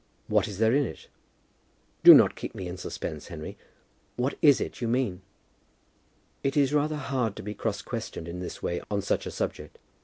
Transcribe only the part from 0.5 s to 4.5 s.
there in it? Do not keep me in suspense, Henry. What